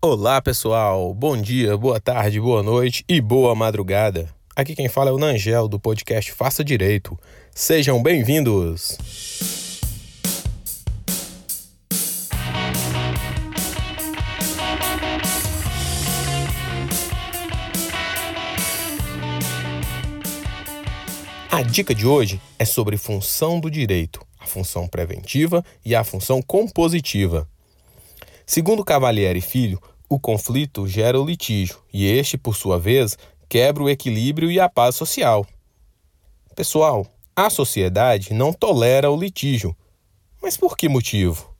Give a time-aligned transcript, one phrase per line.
[0.00, 1.12] Olá, pessoal.
[1.12, 4.32] Bom dia, boa tarde, boa noite e boa madrugada.
[4.54, 7.18] Aqui quem fala é o Nangel do podcast Faça Direito.
[7.52, 8.96] Sejam bem-vindos.
[21.50, 26.40] A dica de hoje é sobre função do direito, a função preventiva e a função
[26.40, 27.48] compositiva.
[28.48, 29.78] Segundo Cavalieri Filho,
[30.08, 33.18] o conflito gera o litígio e este, por sua vez,
[33.48, 35.46] quebra o equilíbrio e a paz social.
[36.54, 39.76] Pessoal, a sociedade não tolera o litígio.
[40.42, 41.54] Mas por que motivo?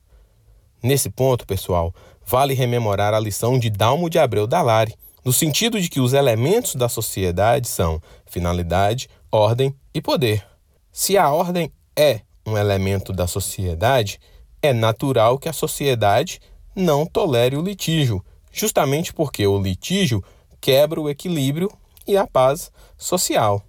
[0.81, 1.93] Nesse ponto, pessoal,
[2.25, 6.75] vale rememorar a lição de Dalmo de Abreu Dalari, no sentido de que os elementos
[6.75, 10.45] da sociedade são finalidade, ordem e poder.
[10.91, 14.19] Se a ordem é um elemento da sociedade,
[14.61, 16.39] é natural que a sociedade
[16.75, 20.23] não tolere o litígio, justamente porque o litígio
[20.59, 21.71] quebra o equilíbrio
[22.07, 23.63] e a paz social.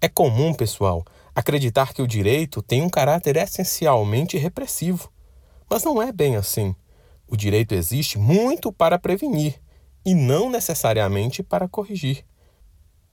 [0.00, 5.10] É comum, pessoal, acreditar que o direito tem um caráter essencialmente repressivo.
[5.68, 6.74] Mas não é bem assim.
[7.26, 9.60] O direito existe muito para prevenir
[10.04, 12.24] e não necessariamente para corrigir.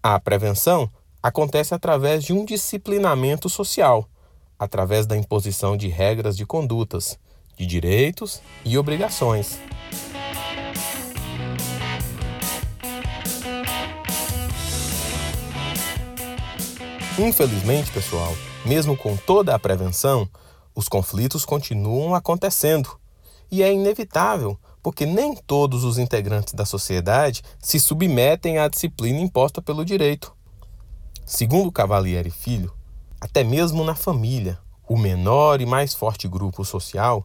[0.03, 0.91] A prevenção
[1.23, 4.09] acontece através de um disciplinamento social,
[4.59, 7.17] através da imposição de regras de condutas
[7.55, 9.59] de direitos e obrigações.
[17.23, 20.27] Infelizmente, pessoal, mesmo com toda a prevenção,
[20.73, 22.97] os conflitos continuam acontecendo.
[23.51, 29.61] E é inevitável, porque nem todos os integrantes da sociedade se submetem à disciplina imposta
[29.61, 30.33] pelo direito.
[31.23, 32.73] Segundo Cavalieri Filho,
[33.19, 34.57] até mesmo na família,
[34.89, 37.23] o menor e mais forte grupo social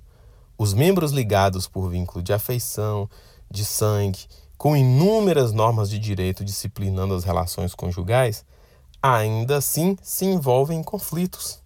[0.58, 3.08] os membros ligados por vínculo de afeição,
[3.50, 4.26] de sangue,
[4.58, 8.44] com inúmeras normas de direito disciplinando as relações conjugais,
[9.14, 11.62] ainda assim se envolvem em conflitos.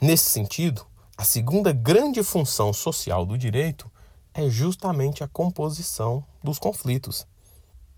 [0.00, 3.90] Nesse sentido, a segunda grande função social do direito
[4.32, 7.26] é justamente a composição dos conflitos.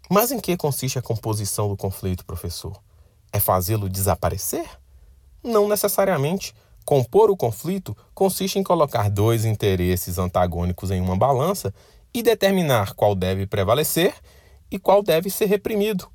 [0.09, 2.81] Mas em que consiste a composição do conflito, professor?
[3.33, 4.67] É fazê-lo desaparecer?
[5.43, 6.55] Não necessariamente.
[6.85, 11.73] Compor o conflito consiste em colocar dois interesses antagônicos em uma balança
[12.13, 14.15] e determinar qual deve prevalecer
[14.71, 16.09] e qual deve ser reprimido.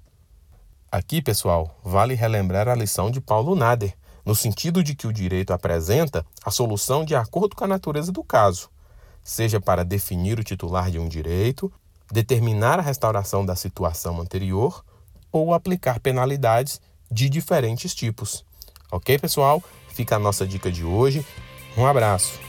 [0.96, 3.94] Aqui, pessoal, vale relembrar a lição de Paulo Nader,
[4.26, 8.24] no sentido de que o direito apresenta a solução de acordo com a natureza do
[8.24, 8.70] caso,
[9.22, 11.70] seja para definir o titular de um direito,
[12.10, 14.86] determinar a restauração da situação anterior
[15.34, 16.80] ou aplicar penalidades
[17.12, 18.46] de diferentes tipos.
[18.90, 19.62] Ok, pessoal?
[19.90, 21.28] Fica a nossa dica de hoje.
[21.76, 22.40] Um abraço.